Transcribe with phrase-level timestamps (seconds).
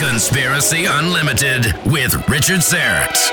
[0.00, 3.30] Conspiracy Unlimited with Richard Syrett.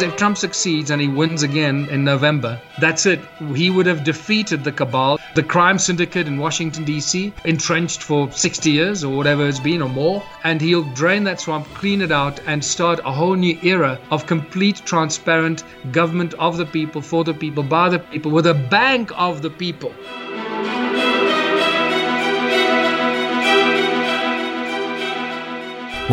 [0.00, 3.18] If Trump succeeds and he wins again in November, that's it.
[3.52, 8.70] He would have defeated the cabal, the crime syndicate in Washington, D.C., entrenched for 60
[8.70, 12.38] years or whatever it's been or more, and he'll drain that swamp, clean it out,
[12.46, 17.34] and start a whole new era of complete, transparent government of the people, for the
[17.34, 19.92] people, by the people, with a bank of the people.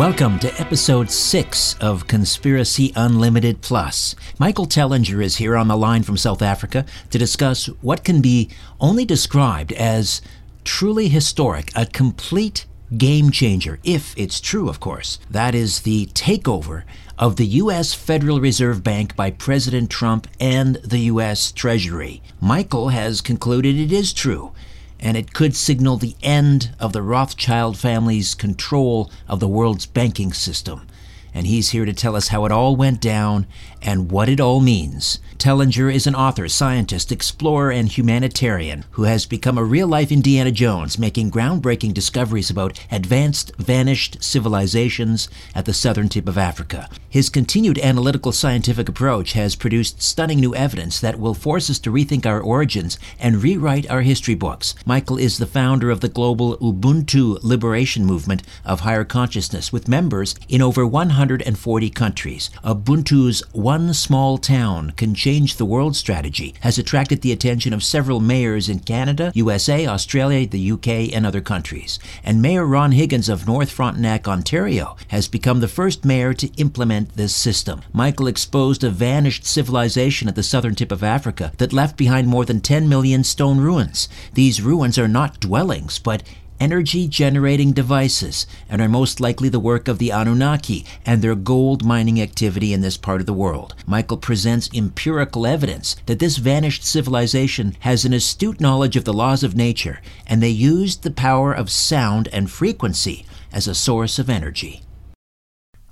[0.00, 4.16] Welcome to episode 6 of Conspiracy Unlimited Plus.
[4.38, 8.48] Michael Tellinger is here on the line from South Africa to discuss what can be
[8.80, 10.22] only described as
[10.64, 12.64] truly historic, a complete
[12.96, 15.18] game changer, if it's true, of course.
[15.28, 16.84] That is the takeover
[17.18, 17.92] of the U.S.
[17.92, 21.52] Federal Reserve Bank by President Trump and the U.S.
[21.52, 22.22] Treasury.
[22.40, 24.54] Michael has concluded it is true
[25.00, 30.32] and it could signal the end of the Rothschild family's control of the world's banking
[30.32, 30.86] system.
[31.32, 33.46] And he's here to tell us how it all went down
[33.82, 35.18] and what it all means.
[35.38, 40.50] Tellinger is an author, scientist, explorer, and humanitarian who has become a real life Indiana
[40.50, 46.90] Jones, making groundbreaking discoveries about advanced, vanished civilizations at the southern tip of Africa.
[47.08, 51.90] His continued analytical scientific approach has produced stunning new evidence that will force us to
[51.90, 54.74] rethink our origins and rewrite our history books.
[54.84, 60.34] Michael is the founder of the global Ubuntu Liberation Movement of Higher Consciousness, with members
[60.48, 62.50] in over 140 countries.
[62.62, 68.18] Ubuntu's One Small Town Can Change the World strategy has attracted the attention of several
[68.18, 72.00] mayors in Canada, USA, Australia, the UK, and other countries.
[72.24, 77.14] And Mayor Ron Higgins of North Frontenac, Ontario, has become the first mayor to implement
[77.14, 77.82] this system.
[77.92, 82.44] Michael exposed a vanished civilization at the southern tip of Africa that left behind more
[82.44, 84.08] than 10 million stone ruins.
[84.34, 86.24] These ruins are not dwellings, but
[86.60, 91.84] energy generating devices and are most likely the work of the Anunnaki and their gold
[91.84, 93.74] mining activity in this part of the world.
[93.86, 99.42] Michael presents empirical evidence that this vanished civilization has an astute knowledge of the laws
[99.42, 104.28] of nature, and they used the power of sound and frequency as a source of
[104.30, 104.82] energy.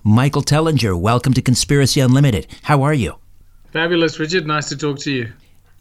[0.04, 2.46] Michael Tellinger, welcome to Conspiracy Unlimited.
[2.62, 3.16] How are you?
[3.72, 4.46] Fabulous, Richard.
[4.46, 5.32] Nice to talk to you.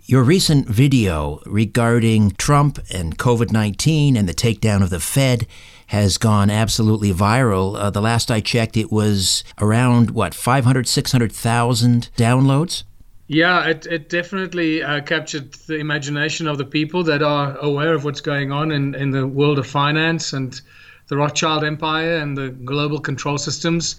[0.10, 5.46] Your recent video regarding Trump and COVID 19 and the takedown of the Fed
[5.88, 7.78] has gone absolutely viral.
[7.78, 12.84] Uh, the last I checked, it was around, what, 500, 600,000 downloads?
[13.28, 18.06] Yeah, it, it definitely uh, captured the imagination of the people that are aware of
[18.06, 20.62] what's going on in, in the world of finance and
[21.10, 23.98] the Rothschild Empire and the global control systems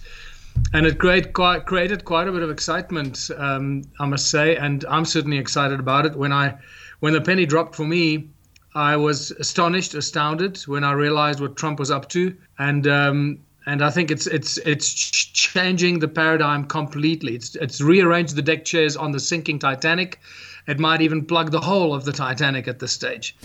[0.73, 5.05] and it quite, created quite a bit of excitement, um, I must say, and I'm
[5.05, 6.15] certainly excited about it.
[6.15, 6.55] When I,
[6.99, 8.29] when the penny dropped for me,
[8.75, 13.83] I was astonished, astounded when I realized what Trump was up to, and um, and
[13.83, 17.35] I think it's it's it's changing the paradigm completely.
[17.35, 20.19] It's it's rearranged the deck chairs on the sinking Titanic.
[20.67, 23.35] It might even plug the hole of the Titanic at this stage.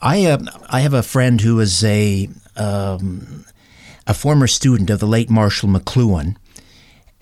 [0.00, 0.38] I uh,
[0.68, 3.44] I have a friend who is a um,
[4.06, 6.36] a former student of the late Marshall McLuhan.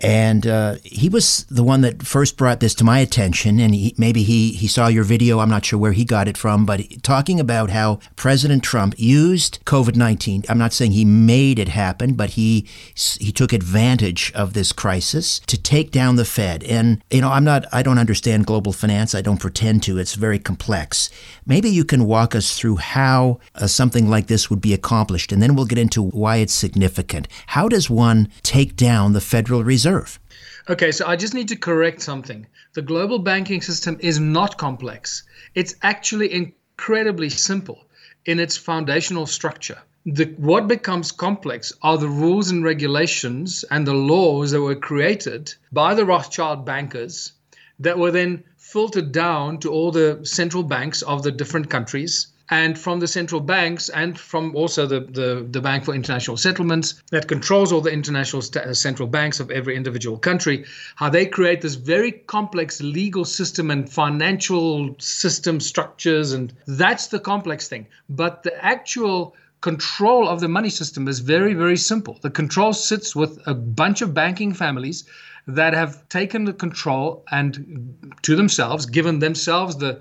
[0.00, 3.58] And uh, he was the one that first brought this to my attention.
[3.58, 5.40] And he, maybe he, he saw your video.
[5.40, 9.64] I'm not sure where he got it from, but talking about how President Trump used
[9.64, 10.44] COVID 19.
[10.48, 15.40] I'm not saying he made it happen, but he, he took advantage of this crisis
[15.46, 16.62] to take down the Fed.
[16.64, 19.14] And, you know, I'm not, I don't understand global finance.
[19.14, 19.98] I don't pretend to.
[19.98, 21.10] It's very complex.
[21.48, 25.42] Maybe you can walk us through how uh, something like this would be accomplished, and
[25.42, 27.26] then we'll get into why it's significant.
[27.46, 30.20] How does one take down the Federal Reserve?
[30.68, 32.46] Okay, so I just need to correct something.
[32.74, 35.22] The global banking system is not complex,
[35.54, 37.86] it's actually incredibly simple
[38.26, 39.78] in its foundational structure.
[40.04, 45.54] The, what becomes complex are the rules and regulations and the laws that were created
[45.72, 47.32] by the Rothschild bankers
[47.78, 52.78] that were then filtered down to all the central banks of the different countries and
[52.78, 57.28] from the central banks and from also the, the, the Bank for International Settlements that
[57.28, 60.66] controls all the international st- uh, central banks of every individual country,
[60.96, 66.32] how they create this very complex legal system and financial system structures.
[66.32, 67.86] And that's the complex thing.
[68.10, 72.18] But the actual control of the money system is very, very simple.
[72.20, 75.04] The control sits with a bunch of banking families
[75.48, 80.00] that have taken the control and to themselves, given themselves the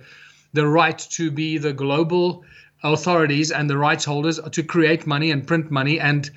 [0.53, 2.43] the right to be the global
[2.83, 5.99] authorities and the rights holders to create money and print money.
[5.99, 6.29] And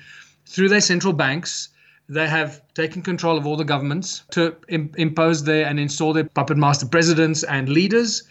[0.45, 1.69] through their central banks
[2.07, 6.25] they have taken control of all the governments to Im- impose their and install their
[6.25, 8.23] puppet master presidents and leaders.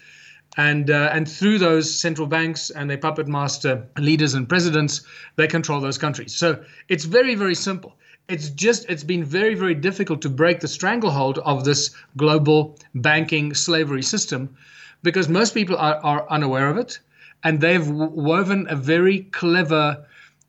[0.56, 5.02] And uh, and through those central banks and their puppet master leaders and presidents
[5.36, 6.34] they control those countries.
[6.34, 7.96] So it's very very simple
[8.28, 13.54] it's just it's been very very difficult to break the stranglehold of this global banking
[13.54, 14.54] slavery system
[15.02, 16.98] because most people are, are unaware of it
[17.42, 20.04] and they've woven a very clever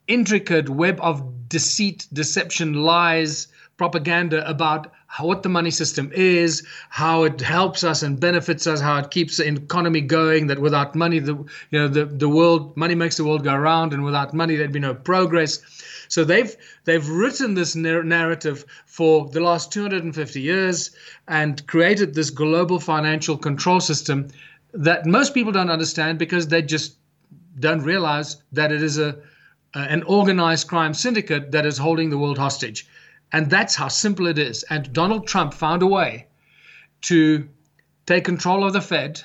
[0.07, 3.47] intricate web of deceit deception lies
[3.77, 8.79] propaganda about how, what the money system is, how it helps us and benefits us,
[8.79, 10.47] how it keeps the economy going.
[10.47, 13.91] That without money, the you know the the world money makes the world go around,
[13.93, 15.59] and without money, there'd be no progress.
[16.07, 16.55] So they've
[16.85, 20.91] they've written this narrative for the last 250 years
[21.27, 24.29] and created this global financial control system
[24.73, 26.95] that most people don't understand because they just
[27.59, 29.17] don't realize that it is a
[29.73, 32.87] an organized crime syndicate that is holding the world hostage.
[33.33, 34.63] And that's how simple it is.
[34.63, 36.27] And Donald Trump found a way
[37.01, 37.47] to
[38.05, 39.21] take control of the Fed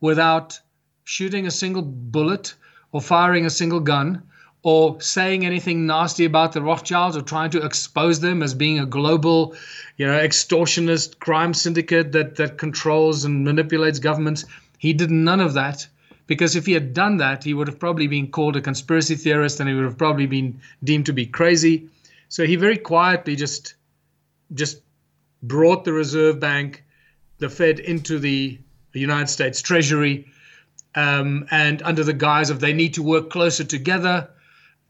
[0.00, 0.60] without
[1.04, 2.54] shooting a single bullet
[2.92, 4.22] or firing a single gun
[4.62, 8.86] or saying anything nasty about the Rothschilds or trying to expose them as being a
[8.86, 9.54] global,
[9.96, 14.44] you know, extortionist crime syndicate that that controls and manipulates governments.
[14.78, 15.86] He did none of that
[16.26, 19.60] because if he had done that, he would have probably been called a conspiracy theorist
[19.60, 21.88] and he would have probably been deemed to be crazy.
[22.28, 23.74] So he very quietly just
[24.52, 24.82] just
[25.42, 26.84] brought the Reserve Bank,
[27.38, 28.58] the Fed into the
[28.92, 30.26] United States Treasury,
[30.94, 34.28] um, and under the guise of they need to work closer together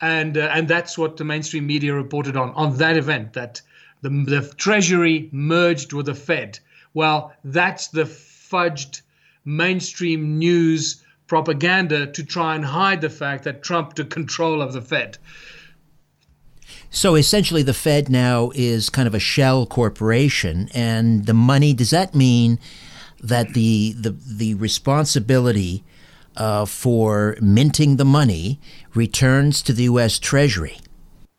[0.01, 3.61] and uh, and that's what the mainstream media reported on on that event that
[4.01, 6.61] the, the Treasury merged with the Fed.
[6.95, 9.03] Well, that's the fudged
[9.45, 14.81] mainstream news propaganda to try and hide the fact that Trump took control of the
[14.81, 15.19] Fed.
[16.91, 21.75] So essentially, the Fed now is kind of a shell corporation, and the money.
[21.75, 22.59] Does that mean
[23.23, 25.85] that the the the responsibility
[26.39, 28.61] uh, for minting the money
[28.95, 30.19] returns to the U.S.
[30.19, 30.79] Treasury.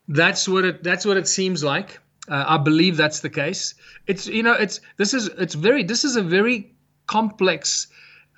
[0.08, 0.84] That's what it.
[0.84, 1.98] That's what it seems like.
[2.28, 3.74] Uh, I believe that's the case.
[4.06, 6.72] It's you know it's this is it's very this is a very
[7.06, 7.88] complex,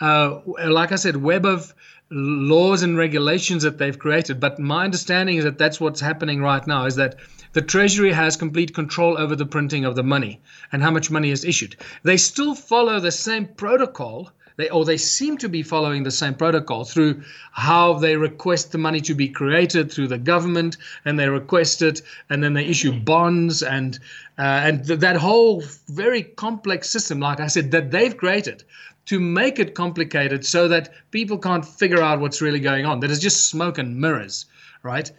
[0.01, 1.75] uh, like I said, web of
[2.13, 4.39] laws and regulations that they've created.
[4.39, 6.85] But my understanding is that that's what's happening right now.
[6.85, 7.17] Is that
[7.53, 10.41] the Treasury has complete control over the printing of the money
[10.73, 11.77] and how much money is issued.
[12.03, 14.31] They still follow the same protocol.
[14.57, 18.79] They, or they seem to be following the same protocol through how they request the
[18.79, 20.77] money to be created through the government,
[21.07, 23.99] and they request it, and then they issue bonds, and
[24.39, 28.63] uh, and th- that whole very complex system, like I said, that they've created
[29.07, 33.01] to make it complicated so that people can't figure out what's really going on.
[33.01, 34.47] That is just smoke and mirrors,
[34.83, 35.11] right?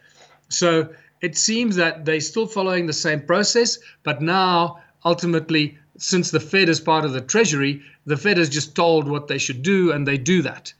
[0.49, 0.89] So
[1.21, 6.69] it seems that they're still following the same process, but now ultimately, since the Fed
[6.69, 10.07] is part of the Treasury, the Fed is just told what they should do, and
[10.07, 10.73] they do that.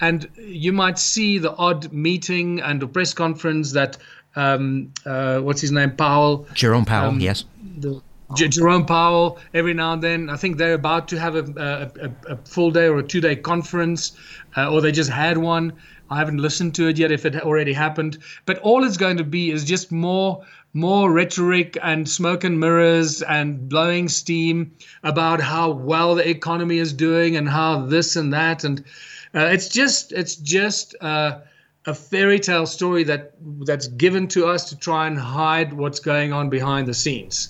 [0.00, 3.98] And you might see the odd meeting and a press conference that
[4.34, 7.44] um, uh, what's his name, Powell, Jerome Powell, um, yes,
[7.78, 8.00] the,
[8.34, 9.38] J- Jerome Powell.
[9.54, 11.90] Every now and then, I think they're about to have a,
[12.28, 14.12] a, a full day or a two day conference,
[14.56, 15.72] uh, or they just had one.
[16.10, 18.18] I haven't listened to it yet if it already happened.
[18.44, 23.20] But all it's going to be is just more more rhetoric and smoke and mirrors
[23.22, 24.72] and blowing steam
[25.02, 28.82] about how well the economy is doing and how this and that and
[29.34, 31.38] uh, it's just it's just uh,
[31.86, 33.32] a fairy tale story that
[33.66, 37.48] that's given to us to try and hide what's going on behind the scenes.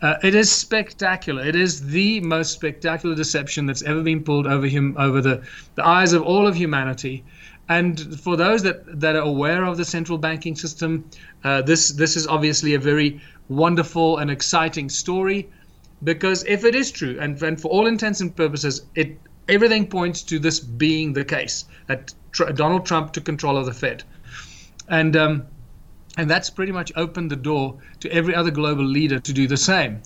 [0.00, 1.44] Uh, it is spectacular.
[1.44, 5.42] It is the most spectacular deception that's ever been pulled over him over the,
[5.74, 7.24] the eyes of all of humanity.
[7.68, 11.04] And for those that, that are aware of the central banking system,
[11.44, 15.50] uh, this this is obviously a very wonderful and exciting story,
[16.02, 20.22] because if it is true, and, and for all intents and purposes, it everything points
[20.22, 24.04] to this being the case that tr- Donald Trump took control of the Fed,
[24.88, 25.46] and um,
[26.18, 29.56] and that's pretty much opened the door to every other global leader to do the
[29.56, 30.02] same.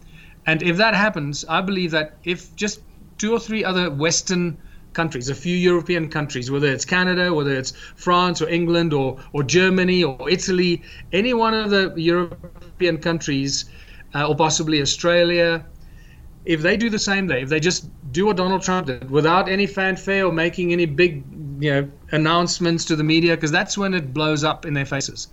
[0.47, 2.83] And if that happens, I believe that if just
[3.17, 4.59] two or three other Western
[4.93, 9.43] countries, a few European countries, whether it's Canada, whether it's France or England or, or
[9.43, 10.83] Germany or Italy,
[11.15, 13.65] any one of the European countries,
[14.15, 15.65] uh, or possibly Australia,
[16.45, 19.49] if they do the same thing, if they just do what Donald Trump did without
[19.49, 21.25] any fanfare or making any big
[21.59, 25.29] you know announcements to the media, because that's when it blows up in their faces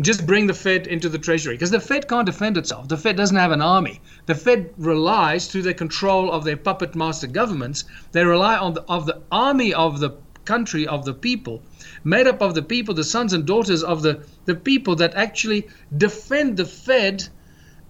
[0.00, 2.88] just bring the Fed into the Treasury because the Fed can't defend itself.
[2.88, 4.00] The Fed doesn't have an army.
[4.26, 7.84] The Fed relies through the control of their puppet master governments.
[8.12, 10.10] They rely on the of the army of the
[10.44, 11.62] country of the people,
[12.02, 15.68] made up of the people, the sons and daughters of the the people that actually
[15.96, 17.28] defend the Fed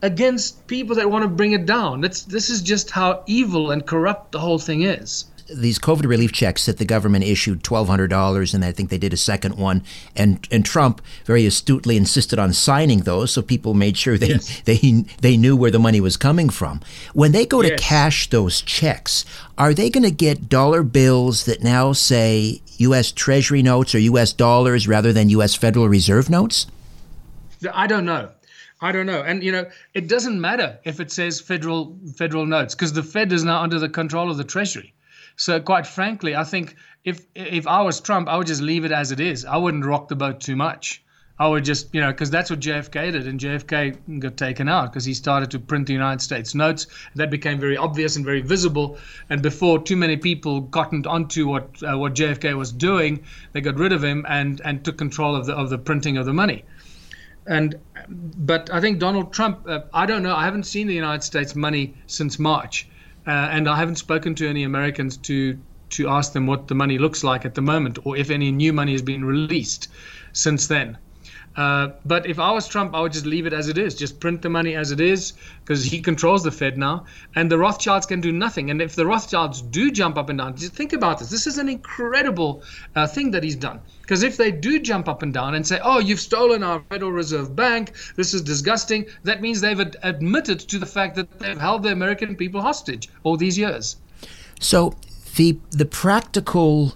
[0.02, 2.02] against people that want to bring it down.
[2.02, 6.32] That's this is just how evil and corrupt the whole thing is these COVID relief
[6.32, 9.56] checks that the government issued twelve hundred dollars, and I think they did a second
[9.56, 9.82] one.
[10.16, 14.60] And and Trump very astutely insisted on signing those, so people made sure they yes.
[14.62, 16.80] they they knew where the money was coming from.
[17.12, 17.70] When they go yes.
[17.70, 19.24] to cash those checks,
[19.58, 23.12] are they going to get dollar bills that now say U.S.
[23.12, 24.32] Treasury notes or U.S.
[24.32, 25.54] dollars rather than U.S.
[25.54, 26.66] Federal Reserve notes?
[27.72, 28.30] I don't know.
[28.80, 29.22] I don't know.
[29.22, 33.32] And you know, it doesn't matter if it says federal federal notes because the Fed
[33.32, 34.92] is now under the control of the Treasury.
[35.36, 38.92] So quite frankly, I think if if I was Trump, I would just leave it
[38.92, 39.44] as it is.
[39.44, 41.02] I wouldn't rock the boat too much.
[41.36, 44.92] I would just, you know, because that's what JFK did, and JFK got taken out
[44.92, 46.86] because he started to print the United States notes.
[47.16, 48.98] That became very obvious and very visible.
[49.28, 53.76] And before too many people gotten onto what uh, what JFK was doing, they got
[53.76, 56.64] rid of him and and took control of the of the printing of the money.
[57.48, 61.24] And but I think Donald Trump, uh, I don't know, I haven't seen the United
[61.24, 62.88] States money since March.
[63.26, 65.58] Uh, and I haven't spoken to any Americans to
[65.90, 68.72] to ask them what the money looks like at the moment, or if any new
[68.72, 69.88] money has been released
[70.32, 70.98] since then.
[71.56, 73.94] Uh, but if I was Trump, I would just leave it as it is.
[73.94, 77.06] Just print the money as it is because he controls the Fed now.
[77.34, 78.70] And the Rothschilds can do nothing.
[78.70, 81.30] And if the Rothschilds do jump up and down, just think about this.
[81.30, 82.62] This is an incredible
[82.96, 83.80] uh, thing that he's done.
[84.02, 87.12] Because if they do jump up and down and say, oh, you've stolen our Federal
[87.12, 91.58] Reserve Bank, this is disgusting, that means they've ad- admitted to the fact that they've
[91.58, 93.96] held the American people hostage all these years.
[94.60, 94.94] So
[95.36, 96.94] the, the practical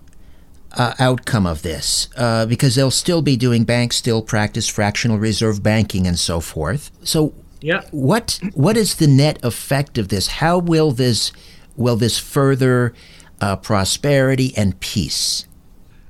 [0.78, 5.62] uh, outcome of this uh, because they'll still be doing banks still practice fractional reserve
[5.62, 6.90] banking and so forth.
[7.02, 10.28] So, yeah, what what is the net effect of this?
[10.28, 11.32] How will this
[11.76, 12.94] will this further
[13.40, 15.47] uh, prosperity and peace?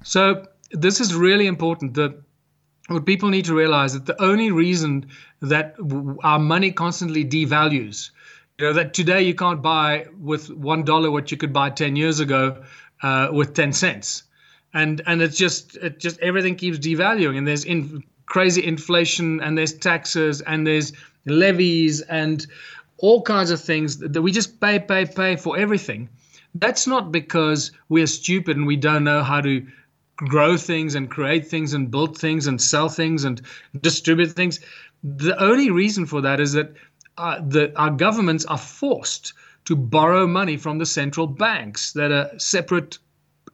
[0.03, 1.95] So this is really important.
[1.95, 2.23] The
[2.89, 5.07] what people need to realize that the only reason
[5.41, 5.77] that
[6.23, 8.11] our money constantly devalues,
[8.59, 11.97] you know, that today you can't buy with one dollar what you could buy ten
[11.97, 12.63] years ago
[13.03, 14.25] uh, with ten cents
[14.75, 19.57] and and it's just it just everything keeps devaluing, and there's in, crazy inflation, and
[19.57, 20.93] there's taxes, and there's
[21.27, 22.47] levies, and
[22.99, 26.09] all kinds of things that we just pay, pay, pay for everything.
[26.55, 29.65] That's not because we're stupid and we don't know how to
[30.17, 33.41] grow things and create things and build things and sell things and
[33.81, 34.59] distribute things.
[35.05, 36.73] The only reason for that is that
[37.19, 39.33] uh, the, our governments are forced
[39.67, 42.99] to borrow money from the central banks that are separate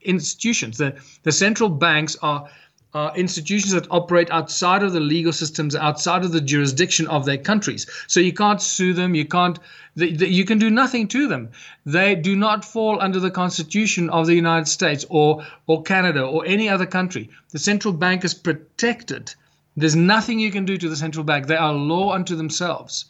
[0.04, 0.78] institutions.
[0.78, 2.49] The, the central banks are
[2.94, 7.37] uh, institutions that operate outside of the legal systems, outside of the jurisdiction of their
[7.37, 7.87] countries.
[8.06, 9.14] So you can't sue them.
[9.14, 9.58] You can't.
[9.96, 11.50] The, the, you can do nothing to them.
[11.84, 16.46] They do not fall under the Constitution of the United States or or Canada or
[16.46, 17.30] any other country.
[17.50, 19.34] The central bank is protected.
[19.76, 21.49] There's nothing you can do to the central bank.
[21.49, 23.06] They are law unto themselves.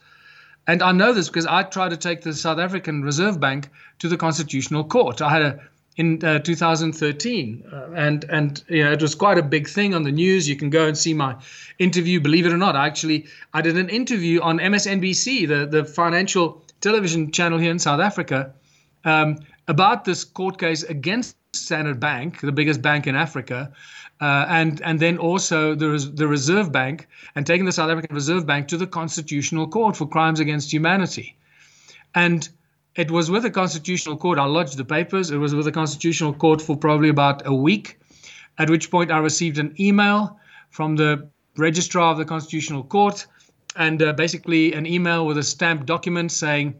[0.66, 4.08] And I know this because I tried to take the South African Reserve Bank to
[4.08, 5.20] the Constitutional Court.
[5.20, 5.60] I had a
[5.96, 10.02] in uh, 2013, uh, and and you know it was quite a big thing on
[10.02, 10.48] the news.
[10.48, 11.36] You can go and see my
[11.78, 12.20] interview.
[12.20, 16.62] Believe it or not, I actually I did an interview on MSNBC, the the financial
[16.80, 18.52] television channel here in South Africa,
[19.04, 23.72] um, about this court case against Standard Bank, the biggest bank in Africa,
[24.20, 28.46] uh, and and then also the the Reserve Bank, and taking the South African Reserve
[28.46, 31.36] Bank to the Constitutional Court for crimes against humanity,
[32.16, 32.48] and
[32.96, 34.38] it was with the Constitutional Court.
[34.38, 35.30] I lodged the papers.
[35.30, 37.98] It was with the Constitutional Court for probably about a week,
[38.58, 40.38] at which point I received an email
[40.70, 43.26] from the registrar of the Constitutional Court,
[43.76, 46.74] and uh, basically an email with a stamped document saying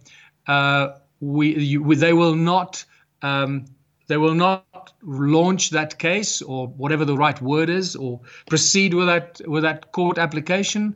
[0.46, 0.88] uh,
[1.20, 2.84] we you, they will not
[3.22, 3.64] um,
[4.06, 9.06] they will not launch that case or whatever the right word is or proceed with
[9.06, 10.94] that with that court application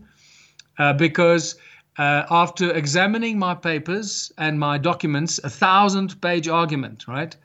[0.79, 1.57] uh, because
[1.99, 7.37] uh, after examining my papers and my documents, a thousand page argument, right?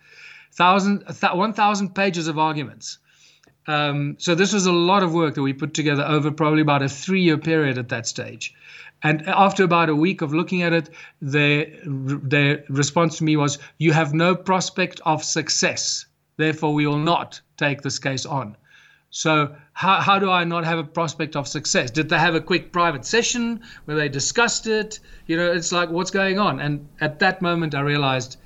[0.54, 3.00] Thousand, th- 1,000 pages of arguments.
[3.66, 6.84] Um, so this was a lot of work that we put together over probably about
[6.84, 8.54] a three year period at that stage.
[9.02, 10.90] And after about a week of looking at it,
[11.22, 16.06] their, their response to me was, You have no prospect of success.
[16.38, 18.56] Therefore, we will not take this case on.
[19.16, 21.92] So how, how do I not have a prospect of success?
[21.92, 25.00] Did they have a quick private session where they discussed it?
[25.28, 26.60] You know, it's like what's going on?
[26.60, 28.38] And at that moment, I realized,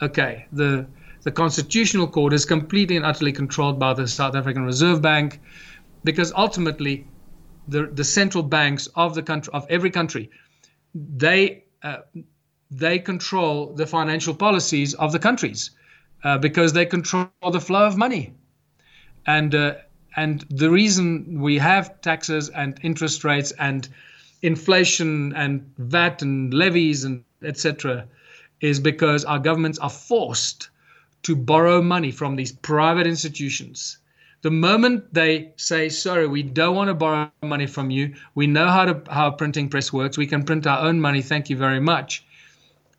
[0.00, 0.86] okay, the
[1.22, 5.40] the constitutional court is completely and utterly controlled by the South African Reserve Bank,
[6.04, 7.04] because ultimately,
[7.66, 10.30] the the central banks of the country of every country,
[10.94, 11.98] they uh,
[12.70, 15.72] they control the financial policies of the countries,
[16.22, 18.34] uh, because they control the flow of money,
[19.26, 19.74] and uh,
[20.16, 23.88] and the reason we have taxes and interest rates and
[24.42, 28.06] inflation and VAT and levies and etc.
[28.60, 30.70] is because our governments are forced
[31.22, 33.98] to borrow money from these private institutions.
[34.42, 38.66] The moment they say, sorry, we don't want to borrow money from you, we know
[38.66, 41.56] how to how a printing press works, we can print our own money, thank you
[41.56, 42.24] very much.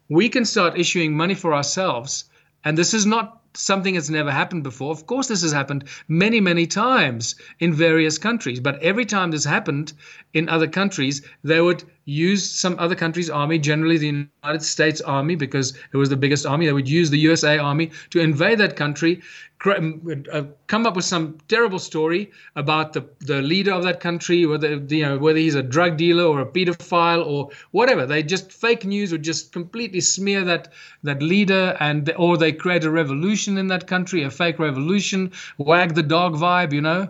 [0.09, 2.25] We can start issuing money for ourselves.
[2.63, 4.91] And this is not something that's never happened before.
[4.91, 8.59] Of course, this has happened many, many times in various countries.
[8.59, 9.93] But every time this happened
[10.33, 15.35] in other countries, they would use some other country's army, generally the United States Army,
[15.35, 16.65] because it was the biggest army.
[16.65, 19.21] They would use the USA Army to invade that country,
[19.65, 24.75] uh, come up with some terrible story about the, the leader of that country, whether
[24.75, 28.05] you know whether he's a drug dealer or a pedophile or whatever.
[28.05, 32.83] They just fake news would just completely smear that that leader, and or they create
[32.83, 37.09] a revolution in that country, a fake revolution, wag the dog vibe, you know,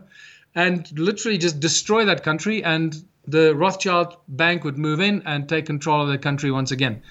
[0.55, 5.65] and literally just destroy that country, and the Rothschild Bank would move in and take
[5.65, 7.01] control of the country once again.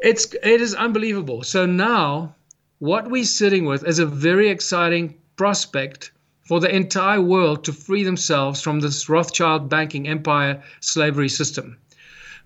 [0.00, 1.42] It's it is unbelievable.
[1.42, 2.34] So now
[2.78, 8.04] what we're sitting with is a very exciting prospect for the entire world to free
[8.04, 11.78] themselves from this Rothschild banking empire slavery system.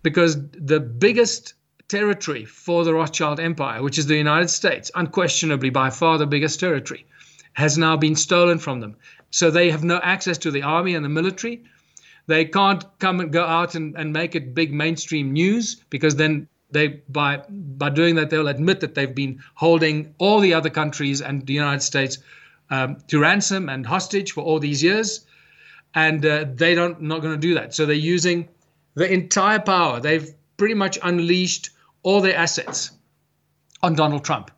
[0.02, 1.54] Because the biggest
[1.90, 6.60] territory for the Rothschild empire, which is the United States, unquestionably by far the biggest
[6.60, 7.04] territory,
[7.54, 8.96] has now been stolen from them.
[9.30, 11.64] So they have no access to the army and the military.
[12.26, 16.46] They can't come and go out and, and make it big mainstream news because then
[16.70, 21.20] they by by doing that they'll admit that they've been holding all the other countries
[21.20, 22.18] and the United States
[22.70, 25.26] um, to ransom and hostage for all these years,
[25.94, 27.74] and uh, they don't not going to do that.
[27.74, 28.48] So they're using
[28.94, 29.98] the entire power.
[29.98, 31.70] They've pretty much unleashed
[32.02, 32.90] all their assets
[33.82, 34.50] on Donald Trump.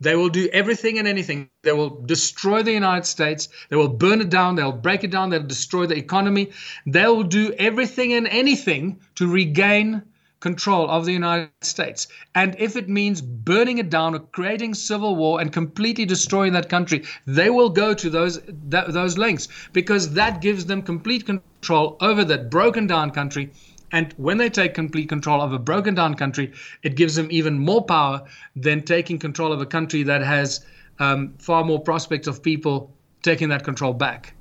[0.00, 1.48] They will do everything and anything.
[1.62, 3.48] They will destroy the United States.
[3.68, 4.56] They will burn it down.
[4.56, 5.30] They'll break it down.
[5.30, 6.50] They'll destroy the economy.
[6.86, 10.02] They'll do everything and anything to regain
[10.40, 12.08] control of the United States.
[12.34, 16.68] And if it means burning it down or creating civil war and completely destroying that
[16.68, 22.24] country, they will go to those those lengths because that gives them complete control over
[22.24, 23.52] that broken down country.
[23.92, 26.52] And when they take complete control of a broken down country,
[26.82, 28.22] it gives them even more power
[28.56, 30.64] than taking control of a country that has
[30.98, 32.90] um, far more prospects of people
[33.22, 34.34] taking that control back.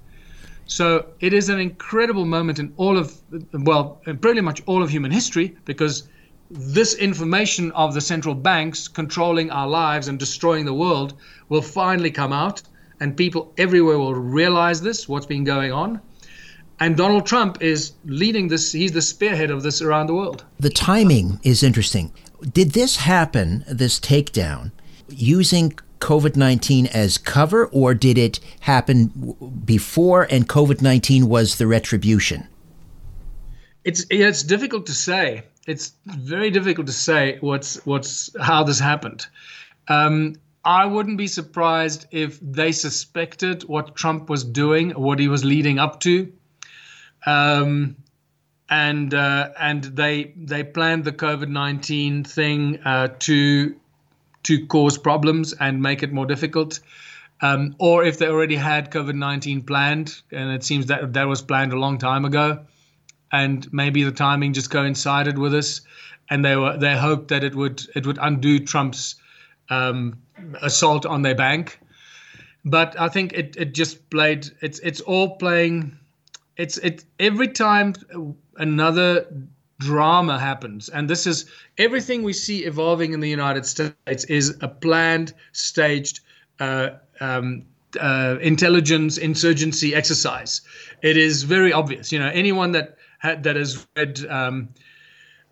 [0.66, 3.14] So it is an incredible moment in all of,
[3.52, 6.08] well, pretty much all of human history because
[6.50, 11.14] this information of the central banks controlling our lives and destroying the world
[11.50, 12.62] will finally come out,
[13.00, 16.02] and people everywhere will realize this, what's been going on.
[16.82, 20.44] And Donald Trump is leading this, he's the spearhead of this around the world.
[20.60, 22.12] The timing is interesting.
[22.54, 24.72] Did this happen, this takedown,
[25.08, 31.68] using COVID 19 as cover, or did it happen before and COVID 19 was the
[31.68, 32.48] retribution?
[33.84, 35.44] It's, it's difficult to say.
[35.68, 39.28] It's very difficult to say what's, what's, how this happened.
[39.88, 45.46] Um, I wouldn't be surprised if they suspected what Trump was doing, what he was
[45.46, 46.34] leading up to.
[47.26, 47.96] Um,
[48.70, 53.76] and uh, and they they planned the COVID nineteen thing uh, to
[54.44, 56.80] to cause problems and make it more difficult.
[57.42, 61.42] Um, or if they already had COVID 19 planned, and it seems that that was
[61.42, 62.60] planned a long time ago,
[63.32, 65.82] and maybe the timing just coincided with this,
[66.30, 69.16] and they were they hoped that it would it would undo Trump's
[69.70, 70.22] um,
[70.62, 71.80] assault on their bank.
[72.64, 75.98] But I think it, it just played it's it's all playing
[76.62, 77.96] it's it every time
[78.58, 79.26] another
[79.80, 80.90] drama happens.
[80.90, 81.46] And this is
[81.80, 86.20] everything we see evolving in the United States is a planned, staged
[86.60, 87.66] uh, um,
[88.00, 90.62] uh, intelligence insurgency exercise.
[91.02, 92.12] It is very obvious.
[92.12, 94.70] You know, anyone that had, that has read um,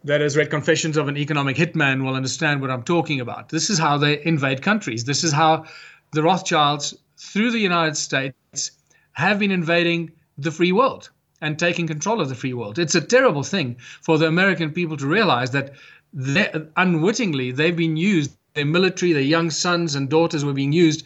[0.03, 3.49] that has read Confessions of an Economic Hitman will understand what I'm talking about.
[3.49, 5.03] This is how they invade countries.
[5.03, 5.65] This is how
[6.13, 8.71] the Rothschilds, through the United States,
[9.13, 11.09] have been invading the free world
[11.41, 12.79] and taking control of the free world.
[12.79, 15.73] It's a terrible thing for the American people to realize that
[16.75, 21.05] unwittingly they've been used, their military, their young sons and daughters were being used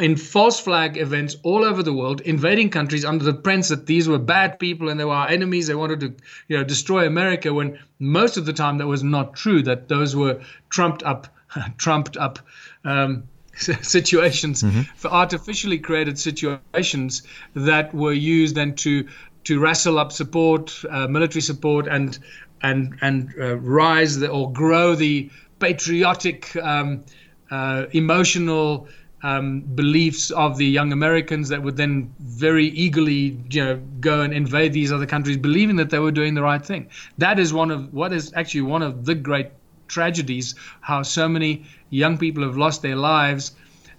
[0.00, 4.08] in false flag events all over the world, invading countries under the pretense that these
[4.08, 5.66] were bad people and they were our enemies.
[5.66, 6.14] They wanted to,
[6.48, 7.54] you know, destroy America.
[7.54, 9.62] When most of the time that was not true.
[9.62, 11.28] That those were trumped up,
[11.78, 12.40] trumped up
[12.84, 13.24] um,
[13.82, 14.82] situations, mm-hmm.
[14.96, 17.22] for artificially created situations
[17.54, 19.06] that were used then to
[19.42, 22.18] to wrestle up support, uh, military support, and
[22.62, 27.04] and and uh, rise the, or grow the patriotic, um,
[27.50, 28.88] uh, emotional
[29.22, 34.32] um, beliefs of the young Americans that would then very eagerly, you know, go and
[34.32, 36.88] invade these other countries, believing that they were doing the right thing.
[37.18, 39.48] That is one of what is actually one of the great
[39.90, 40.54] tragedies.
[40.80, 43.52] How so many young people have lost their lives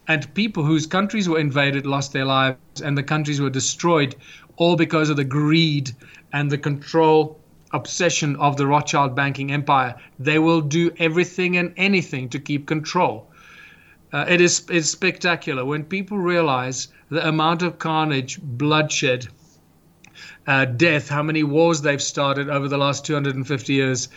[0.08, 4.16] and people whose countries were invaded lost their lives and the countries were destroyed
[4.58, 5.92] all because of the greed
[6.34, 7.40] and the control
[7.74, 9.96] obsession of the Rothschild banking empire.
[10.20, 13.28] They will do everything and anything to keep control.
[14.14, 19.28] Uh, it is it's spectacular when people realize the amount of carnage, bloodshed,
[20.52, 24.10] uh, death, how many wars they've started over the last 250 years,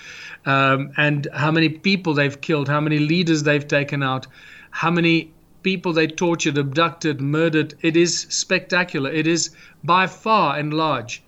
[0.47, 4.27] um, and how many people they've killed, how many leaders they've taken out,
[4.71, 7.75] how many people they tortured, abducted, murdered.
[7.83, 9.11] It is spectacular.
[9.11, 9.51] It is
[9.85, 11.23] by far and large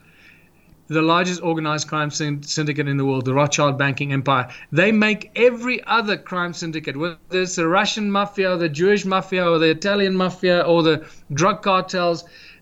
[0.88, 4.48] the largest organized crime syndicate in the world, the Rothschild banking empire.
[4.70, 9.50] They make every other crime syndicate, whether it's the Russian mafia, or the Jewish mafia,
[9.50, 12.24] or the Italian mafia, or the drug cartels,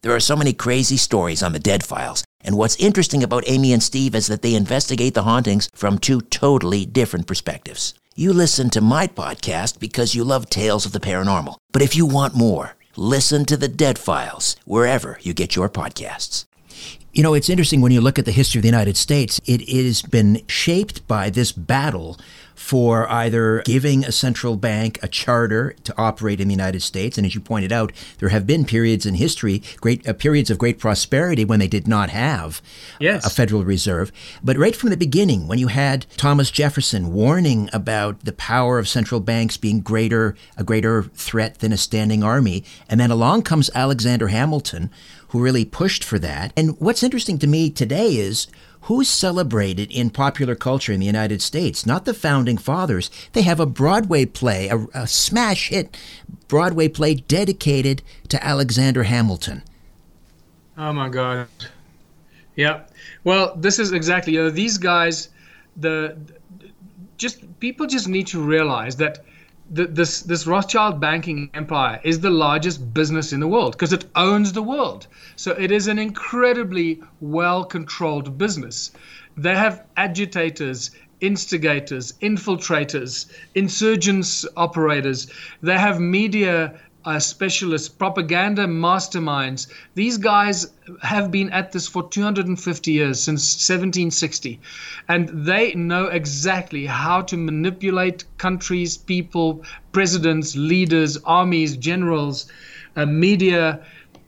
[0.00, 3.72] There are so many crazy stories on the Dead Files, and what's interesting about Amy
[3.72, 7.94] and Steve is that they investigate the hauntings from two totally different perspectives.
[8.14, 11.56] You listen to my podcast because you love tales of the paranormal.
[11.72, 16.44] But if you want more, listen to the Dead Files wherever you get your podcasts.
[17.12, 19.68] You know, it's interesting when you look at the history of the United States, it,
[19.68, 22.16] has been shaped by this battle
[22.58, 27.24] for either giving a central bank a charter to operate in the United States, and
[27.24, 30.80] as you pointed out, there have been periods in history, great uh, periods of great
[30.80, 32.60] prosperity when they did not have
[32.98, 33.24] yes.
[33.24, 34.10] a Federal Reserve.
[34.42, 38.88] But right from the beginning, when you had Thomas Jefferson warning about the power of
[38.88, 43.70] central banks being greater, a greater threat than a standing army, and then along comes
[43.72, 44.90] Alexander Hamilton,
[45.28, 46.52] who really pushed for that.
[46.56, 48.48] And what's interesting to me today is
[48.88, 51.84] who's celebrated in popular culture in the United States?
[51.84, 53.10] Not the founding fathers.
[53.34, 55.94] They have a Broadway play, a, a smash hit
[56.48, 59.62] Broadway play dedicated to Alexander Hamilton.
[60.78, 61.48] Oh my God.
[62.56, 62.84] Yeah.
[63.24, 65.28] Well, this is exactly, these guys,
[65.76, 66.16] the,
[67.18, 69.22] just, people just need to realize that
[69.70, 74.52] this this Rothschild banking empire is the largest business in the world because it owns
[74.52, 75.06] the world.
[75.36, 78.92] So it is an incredibly well controlled business.
[79.36, 85.28] They have agitators, instigators, infiltrators, insurgents operators.
[85.62, 89.66] They have media uh, specialists, propaganda masterminds.
[89.94, 94.60] These guys have been at this for 250 years, since 1760.
[95.08, 102.46] And they know exactly how to manipulate countries, people, presidents, leaders, armies, generals,
[102.94, 103.80] uh, media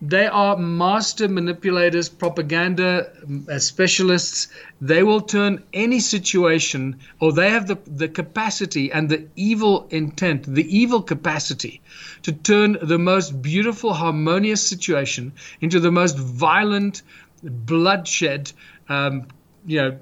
[0.03, 3.11] they are master manipulators, propaganda
[3.51, 4.49] uh, specialists.
[4.81, 10.45] They will turn any situation, or they have the, the capacity and the evil intent,
[10.55, 11.83] the evil capacity
[12.23, 17.03] to turn the most beautiful, harmonious situation into the most violent,
[17.43, 18.53] bloodshed.
[18.89, 19.27] Um,
[19.67, 19.99] you know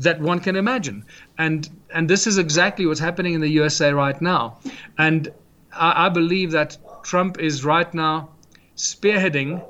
[0.00, 1.04] that one can imagine,
[1.38, 4.58] and and this is exactly what's happening in the USA right now,
[4.98, 5.28] and
[5.72, 8.30] I, I believe that Trump is right now
[8.78, 9.62] spearheading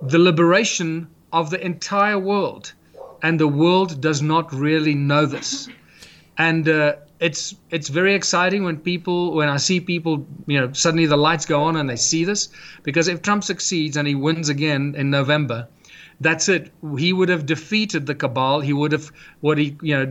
[0.00, 2.72] the liberation of the entire world.
[3.22, 5.68] And the world does not really know this.
[6.38, 11.06] And uh, it's it's very exciting when people when I see people you know suddenly
[11.06, 12.50] the lights go on and they see this
[12.82, 15.66] because if Trump succeeds and he wins again in November,
[16.20, 16.72] that's it.
[16.98, 18.60] He would have defeated the cabal.
[18.60, 20.06] He would have what he you know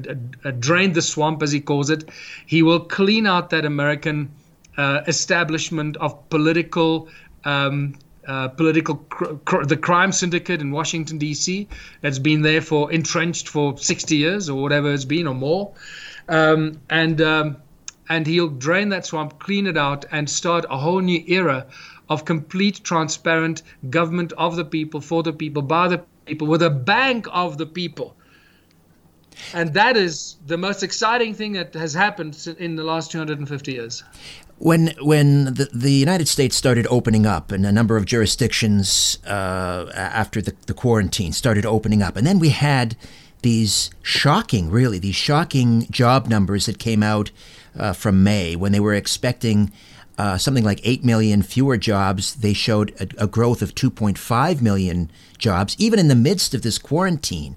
[0.60, 2.10] drained the swamp as he calls it.
[2.48, 4.32] He will clean out that American
[4.76, 7.08] uh, establishment of political
[7.44, 7.94] um,
[8.28, 11.68] uh, political cr- cr- the crime syndicate in Washington D.C.
[12.02, 15.72] that's been there for entrenched for 60 years or whatever it's been or more,
[16.28, 17.58] um, and um,
[18.10, 21.66] and he'll drain that swamp, clean it out, and start a whole new era
[22.10, 26.70] of complete transparent government of the people, for the people, by the people, with a
[26.70, 28.16] bank of the people.
[29.54, 34.04] And that is the most exciting thing that has happened in the last 250 years.
[34.58, 39.92] When when the, the United States started opening up, and a number of jurisdictions uh,
[39.94, 42.96] after the, the quarantine started opening up, and then we had
[43.42, 47.32] these shocking, really, these shocking job numbers that came out
[47.78, 49.72] uh, from May when they were expecting
[50.18, 52.36] uh, something like 8 million fewer jobs.
[52.36, 56.78] They showed a, a, growth of 2.5 million jobs, even in the midst of this
[56.78, 57.56] quarantine.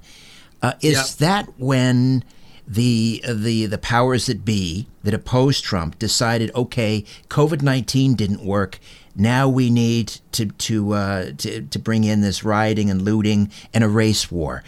[0.61, 1.07] Uh, is yep.
[1.19, 2.25] that when
[2.67, 8.79] the the the powers that be that opposed Trump decided, okay, COVID nineteen didn't work.
[9.17, 13.83] Now we need to to uh, to to bring in this rioting and looting and
[13.83, 14.63] a race war.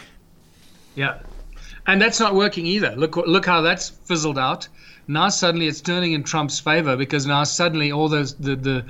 [0.95, 1.19] Yeah,
[1.87, 2.95] and that's not working either.
[2.97, 4.69] Look look how that's fizzled out.
[5.07, 8.85] Now suddenly it's turning in Trump's favor because now suddenly all those the the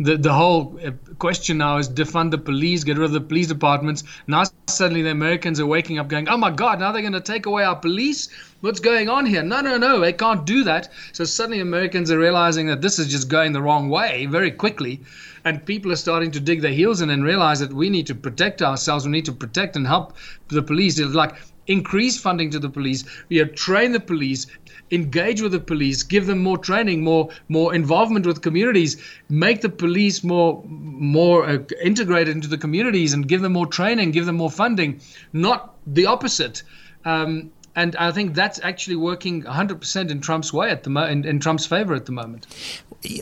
[0.00, 3.46] the, the whole uh, question now is defund the police, get rid of the police
[3.46, 4.02] departments.
[4.26, 7.20] Now suddenly the Americans are waking up going, oh my God, now they're going to
[7.20, 8.28] take away our police?
[8.60, 9.42] What's going on here?
[9.42, 10.90] No, no, no, they can't do that.
[11.12, 15.00] So suddenly Americans are realizing that this is just going the wrong way very quickly.
[15.44, 18.14] And people are starting to dig their heels in and realize that we need to
[18.14, 19.04] protect ourselves.
[19.04, 20.16] We need to protect and help
[20.48, 20.98] the police.
[20.98, 21.34] It's like
[21.66, 23.04] increase funding to the police.
[23.28, 24.46] We have train the police,
[24.90, 28.96] engage with the police, give them more training, more more involvement with communities,
[29.28, 34.10] make the police more more uh, integrated into the communities, and give them more training,
[34.10, 35.00] give them more funding,
[35.32, 36.62] not the opposite.
[37.04, 41.24] Um, and I think that's actually working 100% in Trump's way at the mo- in,
[41.24, 42.46] in Trump's favor at the moment.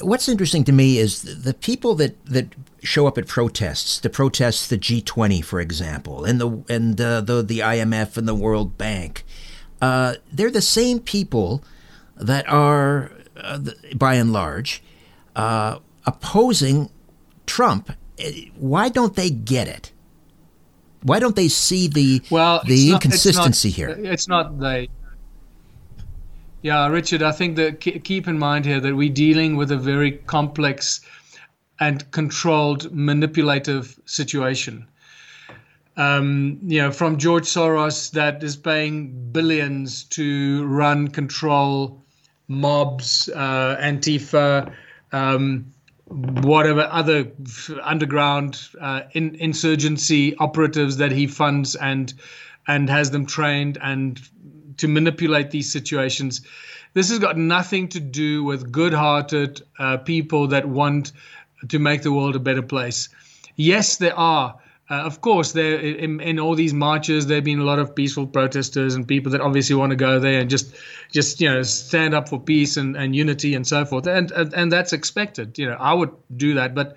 [0.00, 4.66] What's interesting to me is the people that, that show up at protests, the protests,
[4.66, 9.24] the G20, for example, and the and uh, the the IMF and the World Bank,
[9.80, 11.64] uh, they're the same people
[12.16, 13.58] that are, uh,
[13.96, 14.82] by and large,
[15.34, 16.90] uh, opposing
[17.46, 17.92] Trump.
[18.56, 19.92] Why don't they get it?
[21.02, 23.88] Why don't they see the well, the inconsistency not, here?
[23.90, 24.88] It's not they.
[26.62, 30.12] Yeah, Richard, I think that keep in mind here that we're dealing with a very
[30.12, 31.00] complex
[31.80, 34.86] and controlled, manipulative situation.
[35.96, 42.00] Um, you know, from George Soros that is paying billions to run, control
[42.46, 44.72] mobs, uh, Antifa,
[45.10, 45.66] um,
[46.06, 47.32] whatever other
[47.82, 52.14] underground uh, in, insurgency operatives that he funds and
[52.68, 54.20] and has them trained and
[54.76, 56.42] to manipulate these situations.
[56.94, 61.12] This has got nothing to do with good-hearted uh, people that want
[61.68, 63.08] to make the world a better place.
[63.56, 64.58] Yes, there are.
[64.90, 67.94] Uh, of course, there in, in, all these marches, there have been a lot of
[67.94, 70.74] peaceful protesters and people that obviously want to go there and just,
[71.10, 74.06] just you know, stand up for peace and, and unity and so forth.
[74.06, 75.58] And, and and that's expected.
[75.58, 76.74] You know, I would do that.
[76.74, 76.96] But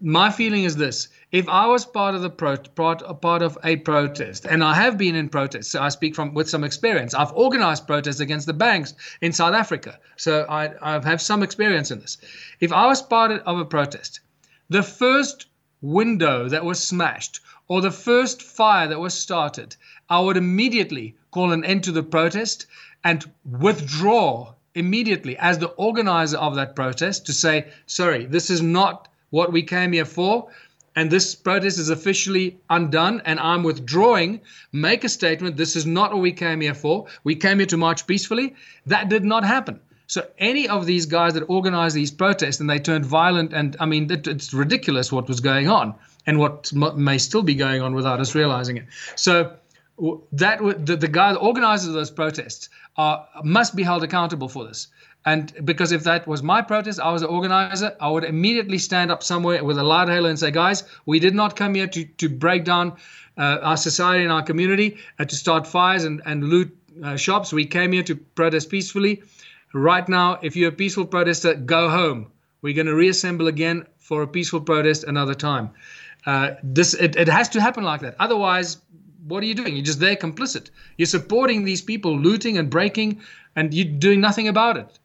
[0.00, 3.74] my feeling is this: if I was part of the pro- part part of a
[3.74, 7.12] protest, and I have been in protests, so I speak from with some experience.
[7.12, 11.90] I've organized protests against the banks in South Africa, so I I have some experience
[11.90, 12.18] in this.
[12.60, 14.20] If I was part of a protest,
[14.68, 15.46] the first
[15.82, 19.74] window that was smashed or the first fire that was started,
[20.08, 22.66] I would immediately call an end to the protest
[23.02, 29.08] and withdraw immediately as the organizer of that protest to say, sorry, this is not
[29.30, 30.48] what we came here for.
[30.96, 34.40] And this protest is officially undone, and I'm withdrawing.
[34.72, 35.56] Make a statement.
[35.56, 37.06] This is not what we came here for.
[37.24, 38.54] We came here to march peacefully.
[38.86, 39.80] That did not happen.
[40.06, 43.86] So any of these guys that organized these protests and they turned violent, and I
[43.86, 45.94] mean, it's ridiculous what was going on
[46.26, 48.84] and what may still be going on without us realizing it.
[49.16, 49.56] So
[50.32, 54.64] that the, the guy, the organizers of those protests, are must be held accountable for
[54.64, 54.88] this.
[55.26, 59.10] And because if that was my protest, I was an organizer, I would immediately stand
[59.10, 62.04] up somewhere with a loud hailer and say, guys, we did not come here to,
[62.04, 62.96] to break down
[63.38, 67.52] uh, our society and our community, uh, to start fires and, and loot uh, shops.
[67.52, 69.22] We came here to protest peacefully.
[69.72, 72.30] Right now, if you're a peaceful protester, go home.
[72.60, 75.70] We're going to reassemble again for a peaceful protest another time.
[76.26, 78.16] Uh, this it, it has to happen like that.
[78.18, 78.78] Otherwise,
[79.26, 79.74] what are you doing?
[79.74, 80.70] You're just there complicit.
[80.96, 83.20] You're supporting these people looting and breaking,
[83.56, 84.98] and you're doing nothing about it.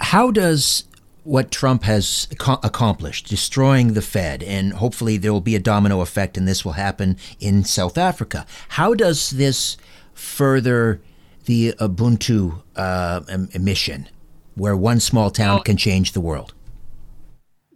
[0.00, 0.84] How does
[1.24, 6.36] what Trump has accomplished, destroying the Fed, and hopefully there will be a domino effect,
[6.36, 8.46] and this will happen in South Africa.
[8.70, 9.76] How does this
[10.14, 11.00] further
[11.44, 13.20] the Ubuntu uh,
[13.58, 14.08] mission,
[14.54, 16.54] where one small town well, can change the world?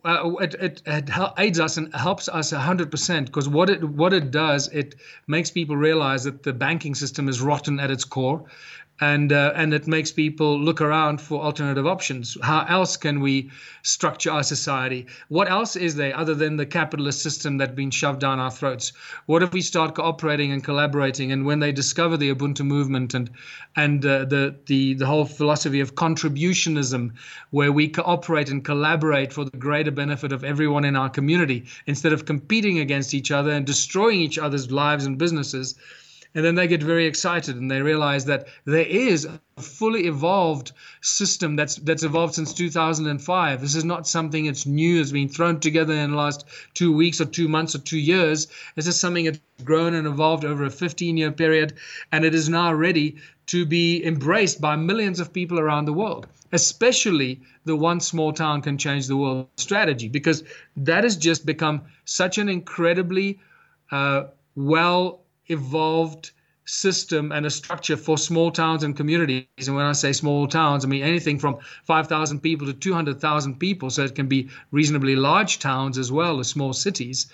[0.05, 4.31] Uh, it, it, it, aids us and helps us 100% because what it what it
[4.31, 8.45] does it makes people realize that the banking system is rotten at its core
[9.01, 12.37] and uh, and it makes people look around for alternative options.
[12.43, 13.51] How else can we
[13.83, 15.07] structure our society?
[15.29, 18.93] What else is there other than the capitalist system that's been shoved down our throats?
[19.27, 21.33] What if we start cooperating and collaborating?
[21.33, 23.31] And when they discover the Ubuntu movement and
[23.75, 27.13] and uh, the the the whole philosophy of contributionism,
[27.51, 32.13] where we cooperate and collaborate for the greater benefit of everyone in our community, instead
[32.13, 35.75] of competing against each other and destroying each other's lives and businesses
[36.35, 40.73] and then they get very excited and they realize that there is a fully evolved
[41.01, 43.61] system that's that's evolved since 2005.
[43.61, 46.45] This is not something that's new, has been thrown together in the last
[46.75, 48.49] two weeks or two months or two years.
[48.75, 51.75] This is something that's grown and evolved over a 15 year period,
[52.11, 53.17] and it is now ready
[53.47, 58.63] to be embraced by millions of people around the world especially the one small town
[58.63, 60.45] can change the world strategy, because
[60.77, 63.41] that has just become such an incredibly
[63.91, 64.23] uh,
[64.55, 66.31] well evolved
[66.67, 69.47] system and a structure for small towns and communities.
[69.67, 73.91] And when I say small towns, I mean anything from 5,000 people to 200,000 people.
[73.91, 77.27] So it can be reasonably large towns as well as small cities,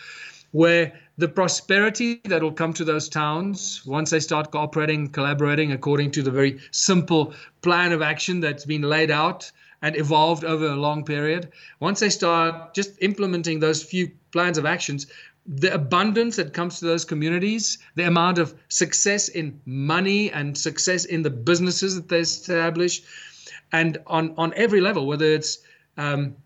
[0.51, 6.11] where the prosperity that will come to those towns once they start cooperating, collaborating according
[6.12, 9.51] to the very simple plan of action that's been laid out
[9.83, 11.53] and evolved over a long period.
[11.79, 15.07] Once they start just implementing those few plans of actions,
[15.46, 21.05] the abundance that comes to those communities, the amount of success in money and success
[21.05, 23.02] in the businesses that they establish,
[23.73, 25.58] and on, on every level, whether it's
[25.96, 26.37] um,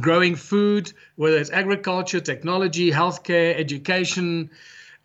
[0.00, 4.50] growing food, whether it's agriculture, technology, healthcare, education,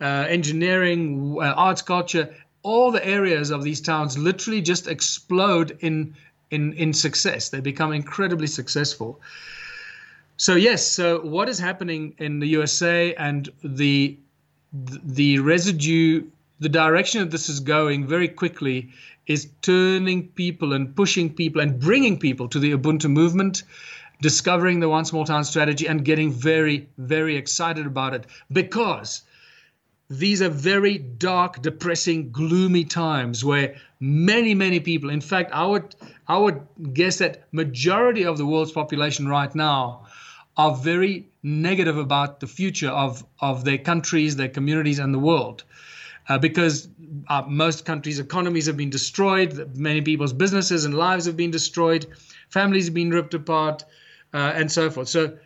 [0.02, 2.34] uh, engineering, uh, arts, culture,
[2.64, 6.16] all the areas of these towns literally just explode in
[6.52, 7.50] in in success.
[7.50, 9.22] They become incredibly successful.
[10.38, 14.18] So yes, so what is happening in the USA and the
[14.74, 16.26] the residue,
[16.60, 18.90] the direction that this is going very quickly
[19.28, 23.64] is turning people and pushing people and bringing people to the Ubuntu movement,
[24.22, 29.22] discovering the One Small Town strategy and getting very, very excited about it because
[30.10, 35.96] these are very dark, depressing, gloomy times where many, many people, in fact, I would,
[36.28, 36.62] I would
[36.94, 40.06] guess that majority of the world's population right now
[40.58, 45.64] are very negative about the future of, of their countries, their communities, and the world.
[46.28, 46.88] Uh, because
[47.28, 52.08] uh, most countries' economies have been destroyed, many people's businesses and lives have been destroyed,
[52.50, 53.84] families have been ripped apart,
[54.34, 55.08] uh, and so forth.
[55.08, 55.38] So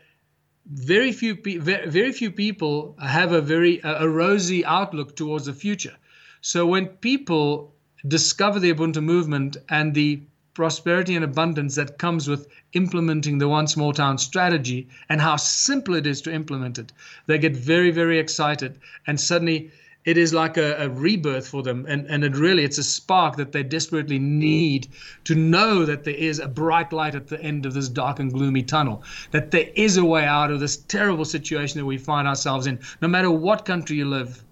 [0.72, 5.96] very few pe- very few people have a very a rosy outlook towards the future.
[6.42, 7.74] So when people
[8.08, 10.22] discover the Ubuntu movement and the
[10.54, 15.96] prosperity and abundance that comes with implementing the one small town strategy and how simple
[15.96, 16.92] it is to implement it,
[17.28, 19.72] they get very very excited and suddenly
[20.06, 23.36] it is like a, a, rebirth for them and, and it really it's a spark
[23.36, 24.88] that they desperately need
[25.24, 28.34] to know that there is a bright light at the end of this dark and
[28.34, 32.28] gloomy tunnel that there is a way out of this terrible situation that we find
[32.28, 34.44] ourselves in no matter what country you live.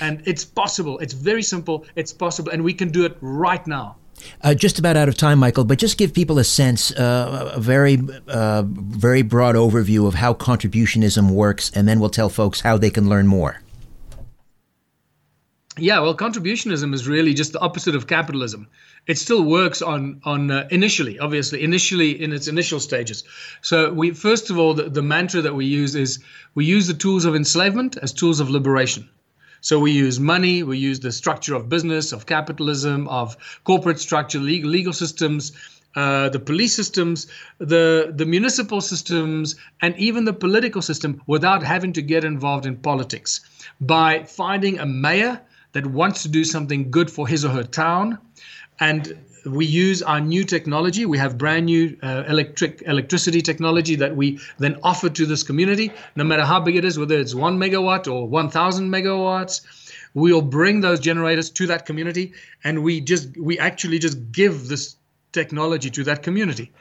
[0.00, 0.98] And it's possible.
[1.00, 1.84] It's very simple.
[1.94, 2.52] It's possible.
[2.52, 3.96] And we can do it right now
[4.42, 7.60] uh, just about out of time, Michael, but just give people a sense, uh, a
[7.60, 7.98] very,
[8.28, 12.90] uh, very broad overview of how contributionism works, and then we'll tell folks how they
[12.90, 13.60] can learn more.
[15.78, 18.68] Yeah, well, contributionism is really just the opposite of capitalism.
[19.06, 23.24] It still works on on uh, initially, obviously, initially in its initial stages.
[23.62, 26.18] So we first of all, the, the mantra that we use is
[26.54, 29.08] we use the tools of enslavement as tools of liberation.
[29.60, 34.38] So we use money, we use the structure of business, of capitalism, of corporate structure,
[34.38, 35.52] legal, legal systems,
[35.96, 37.26] uh, the police systems,
[37.58, 42.76] the the municipal systems, and even the political system without having to get involved in
[42.76, 43.40] politics
[43.80, 45.40] by finding a mayor
[45.72, 48.18] that wants to do something good for his or her town.
[48.78, 51.06] And we use our new technology.
[51.06, 55.92] We have brand new uh, electric electricity technology that we then offer to this community,
[56.16, 59.62] no matter how big it is, whether it's one megawatt or 1,000 megawatts.
[60.14, 62.32] We'll bring those generators to that community,
[62.64, 64.96] and we just we actually just give this
[65.32, 66.72] technology to that community.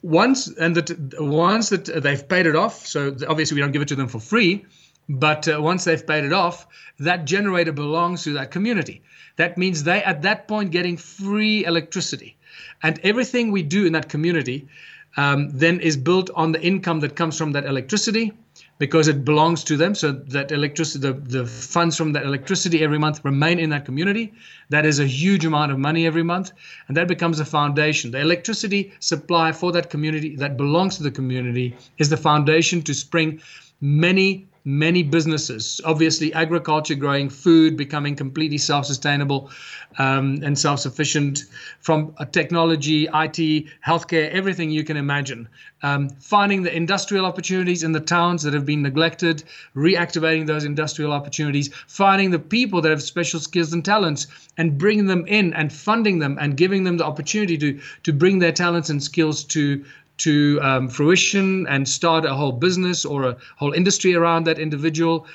[0.00, 3.88] Once and that once that they've paid it off, so obviously we don't give it
[3.88, 4.64] to them for free
[5.08, 6.66] but uh, once they've paid it off,
[6.98, 9.02] that generator belongs to that community.
[9.36, 12.36] That means they, at that point, getting free electricity.
[12.82, 14.68] And everything we do in that community
[15.16, 18.32] um, then is built on the income that comes from that electricity
[18.78, 19.94] because it belongs to them.
[19.94, 24.32] So that electricity, the, the funds from that electricity every month remain in that community.
[24.70, 26.52] That is a huge amount of money every month.
[26.88, 28.10] And that becomes a foundation.
[28.10, 32.94] The electricity supply for that community that belongs to the community is the foundation to
[32.94, 33.40] spring
[33.80, 35.80] many many businesses.
[35.84, 39.50] Obviously, agriculture, growing food, becoming completely self sustainable
[39.98, 41.44] um, and self sufficient
[41.80, 45.48] from technology, IT, healthcare, everything you can imagine.
[45.82, 49.44] Um, finding the industrial opportunities in the towns that have been neglected,
[49.76, 55.06] reactivating those industrial opportunities, finding the people that have special skills and talents and bringing
[55.06, 58.88] them in and funding them and giving them the opportunity to, to bring their talents
[58.88, 59.84] and skills to
[60.18, 65.26] to um, fruition and start a whole business or a whole industry around that individual.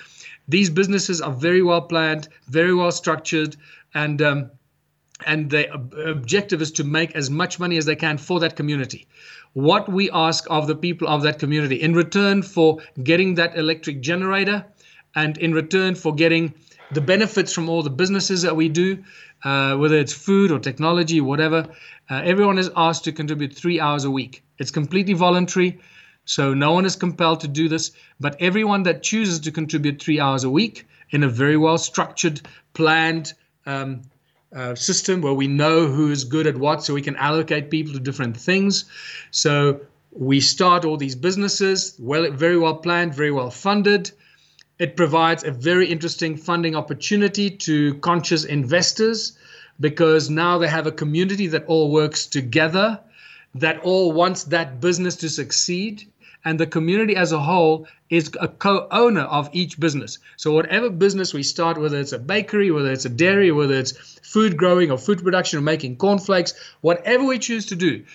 [0.48, 3.56] These businesses are very well planned, very well structured,
[3.94, 4.52] and um,
[5.26, 5.72] and the
[6.10, 9.06] objective is to make as much money as they can for that community.
[9.54, 14.02] What we ask of the people of that community in return for getting that electric
[14.02, 14.66] generator,
[15.16, 16.54] and in return for getting
[16.92, 19.04] the benefits from all the businesses that we do,
[19.44, 21.68] uh, whether it's food or technology, whatever,
[22.10, 24.44] uh, everyone is asked to contribute three hours a week.
[24.58, 25.80] It's completely voluntary,
[26.26, 27.92] so no one is compelled to do this.
[28.20, 32.42] But everyone that chooses to contribute three hours a week in a very well structured,
[32.74, 33.34] planned
[33.66, 34.02] um,
[34.56, 37.94] uh, system where we know who is good at what, so we can allocate people
[37.94, 38.86] to different things.
[39.32, 39.82] So
[40.12, 44.12] we start all these businesses, well, very well planned, very well funded.
[44.80, 49.38] It provides a very interesting funding opportunity to conscious investors
[49.80, 53.00] because now they have a community that all works together
[53.56, 56.08] that all wants that business to succeed
[56.46, 60.20] and the community as a whole is a co-owner of each business.
[60.38, 63.92] So whatever business we start, whether it's a bakery, whether it's a dairy, whether it's
[64.24, 68.06] food growing or food production or making cornflakes, whatever we choose to do,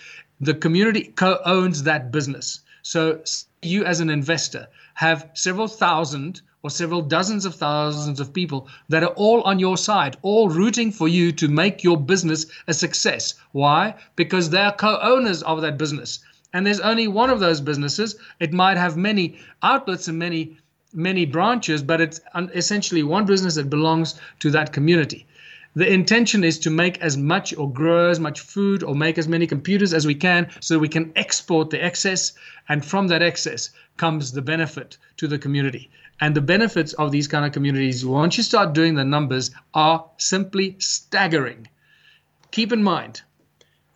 [0.41, 2.61] the community co-owns that business.
[2.81, 3.21] So
[3.61, 9.03] you, as an investor, have several thousand or several dozens of thousands of people that
[9.03, 13.35] are all on your side, all rooting for you to make your business a success.
[13.51, 13.93] Why?
[14.15, 16.21] Because they are co owners of that business.
[16.53, 18.15] And there's only one of those businesses.
[18.39, 20.57] It might have many outlets and many,
[20.91, 22.19] many branches, but it's
[22.55, 25.27] essentially one business that belongs to that community.
[25.75, 29.27] The intention is to make as much or grow as much food or make as
[29.27, 32.31] many computers as we can so we can export the excess.
[32.67, 35.91] And from that excess comes the benefit to the community.
[36.21, 40.09] And the benefits of these kind of communities, once you start doing the numbers, are
[40.17, 41.67] simply staggering.
[42.51, 43.21] Keep in mind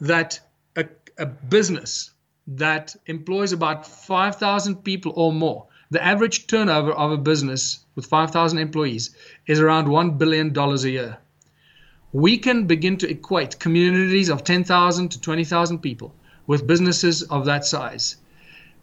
[0.01, 0.39] that
[0.75, 0.85] a,
[1.17, 2.11] a business
[2.45, 8.59] that employs about 5,000 people or more, the average turnover of a business with 5,000
[8.59, 9.15] employees
[9.47, 11.17] is around $1 billion a year.
[12.11, 16.13] We can begin to equate communities of 10,000 to 20,000 people
[16.47, 18.17] with businesses of that size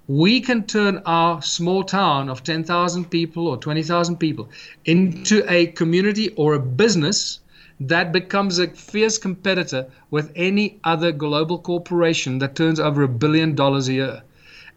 [0.08, 4.48] we can turn our small town of 10,000 people or 20,000 people
[4.84, 7.40] into a community or a business
[7.80, 13.54] that becomes a fierce competitor with any other global corporation that turns over a billion
[13.54, 14.22] dollars a year.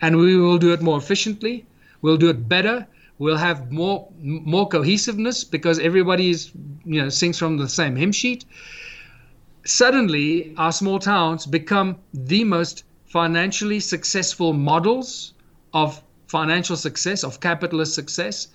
[0.02, 1.66] And we will do it more efficiently,
[2.02, 2.88] we'll do it better,
[3.20, 6.52] we'll have more more cohesiveness because everybody is
[6.86, 8.46] you know sings from the same hymn sheet.
[9.66, 15.34] Suddenly our small towns become the most financially successful models
[15.74, 18.48] of financial success, of capitalist success.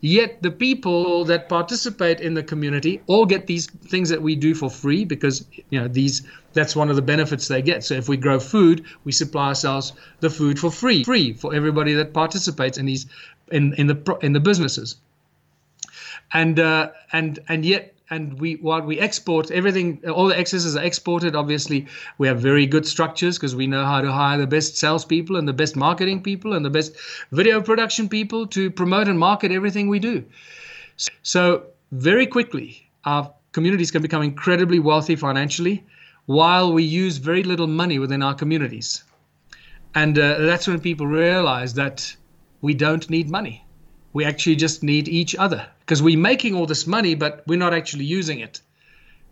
[0.00, 4.54] Yet the people that participate in the community all get these things that we do
[4.54, 6.22] for free because you know these
[6.52, 7.82] that's one of the benefits they get.
[7.82, 11.94] So if we grow food, we supply ourselves the food for free, free for everybody
[11.94, 13.06] that participates in these
[13.50, 14.96] in in the in the businesses.
[16.32, 20.82] And uh, and and yet and we what we export everything all the excesses are
[20.82, 21.86] exported obviously.
[22.18, 25.46] We have very good structures because we know how to hire the best salespeople and
[25.46, 26.96] the best marketing people and the best
[27.32, 30.24] video production people to promote and market everything we do.
[31.22, 35.84] So very quickly our communities can become incredibly wealthy financially
[36.26, 39.02] while we use very little money within our communities.
[39.94, 42.14] And uh, that's when people realize that
[42.60, 43.64] we don't need money.
[44.12, 47.72] We actually just need each other because we're making all this money, but we're not
[47.72, 48.60] actually using it.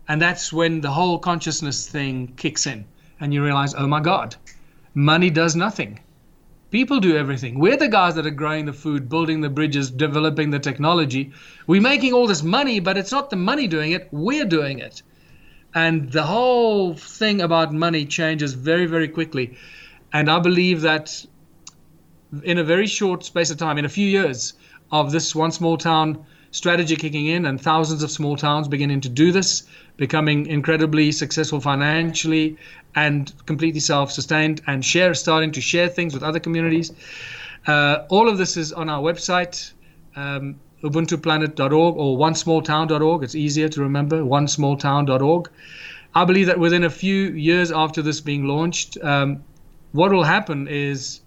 [0.07, 2.83] And that's when the whole consciousness thing kicks in
[3.19, 4.35] and you realize, oh my God,
[4.95, 5.99] money does nothing.
[6.71, 7.59] People do everything.
[7.59, 11.31] We're the guys that are growing the food, building the bridges, developing the technology.
[11.67, 15.03] We're making all this money, but it's not the money doing it, we're doing it.
[15.75, 19.55] And the whole thing about money changes very, very quickly.
[20.11, 21.23] And I believe that
[22.41, 24.55] in a very short space of time, in a few years
[24.91, 29.09] of this one small town strategy kicking in and thousands of small towns beginning to
[29.09, 29.63] do this,
[29.97, 32.57] becoming incredibly successful financially
[32.95, 36.91] and completely self-sustained and share starting to share things with other communities.
[37.65, 39.73] Uh, all of this is on our website,
[40.15, 43.23] um, ubuntuplanet.org or onesmalltown.org.
[43.23, 45.49] It's easier to remember, onesmalltown.org.
[46.15, 49.43] I believe that within a few years after this being launched, um,
[49.91, 51.21] what will happen is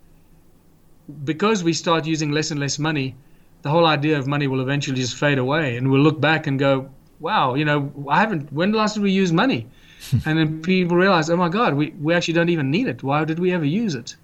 [1.25, 3.15] because we start using less and less money,
[3.63, 6.59] the whole idea of money will eventually just fade away, and we'll look back and
[6.59, 6.89] go,
[7.19, 8.53] "Wow, you know, I haven't.
[8.53, 9.67] When the last did we use money?"
[10.25, 13.03] and then people realize, "Oh my God, we we actually don't even need it.
[13.03, 14.17] Why did we ever use it?"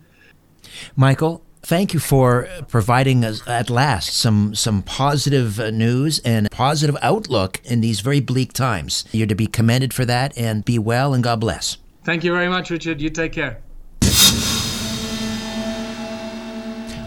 [0.97, 6.97] Michael, thank you for providing us at last some some positive uh, news and positive
[7.03, 9.05] outlook in these very bleak times.
[9.13, 11.77] You're to be commended for that, and be well, and God bless.
[12.05, 13.01] Thank you very much, Richard.
[13.01, 13.59] You take care.